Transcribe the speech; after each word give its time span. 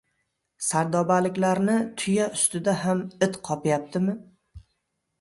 Sardobaliklarni 0.67 1.77
«tuya 2.03 2.27
ustida 2.39 2.77
ham» 2.87 3.07
it 3.29 3.41
qopyaptimi? 3.53 4.21